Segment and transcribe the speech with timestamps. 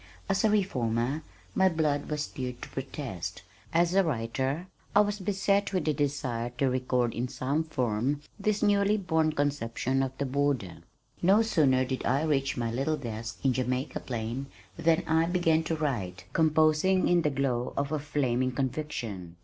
[0.27, 1.21] As a reformer
[1.53, 3.43] my blood was stirred to protest.
[3.71, 8.63] As a writer I was beset with a desire to record in some form this
[8.63, 10.77] newly born conception of the border.
[11.21, 15.75] No sooner did I reach my little desk in Jamaica Plain than I began to
[15.75, 19.35] write, composing in the glow of a flaming conviction.